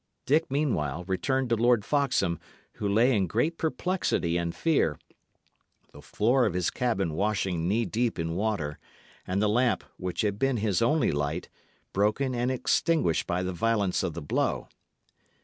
Dick, 0.25 0.49
meanwhile, 0.49 1.03
returned 1.03 1.49
to 1.49 1.55
Lord 1.55 1.85
Foxham, 1.85 2.39
who 2.77 2.87
lay 2.87 3.15
in 3.15 3.27
great 3.27 3.59
perplexity 3.59 4.35
and 4.35 4.55
fear, 4.55 4.97
the 5.93 6.01
floor 6.01 6.47
of 6.47 6.55
his 6.55 6.71
cabin 6.71 7.13
washing 7.13 7.67
knee 7.67 7.85
deep 7.85 8.17
in 8.17 8.33
water, 8.33 8.79
and 9.27 9.43
the 9.43 9.47
lamp, 9.47 9.83
which 9.97 10.21
had 10.21 10.39
been 10.39 10.57
his 10.57 10.81
only 10.81 11.11
light, 11.11 11.49
broken 11.93 12.33
and 12.33 12.49
extinguished 12.49 13.27
by 13.27 13.43
the 13.43 13.53
violence 13.53 14.01
of 14.01 14.15
the 14.15 14.23
blow. 14.23 14.69